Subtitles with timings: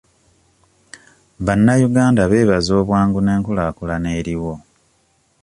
[1.45, 4.53] Bannayuganda beebaza obwangu n'enkulaakulana eriwo.